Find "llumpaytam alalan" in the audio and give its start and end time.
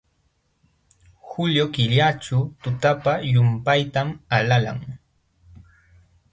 3.29-4.85